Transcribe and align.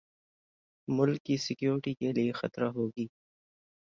ملک 0.87 1.21
کی 1.25 1.35
سیکیورٹی 1.37 1.93
کے 1.93 2.11
لیے 2.11 2.31
خطرہ 2.31 2.69
ہوگی 2.69 3.07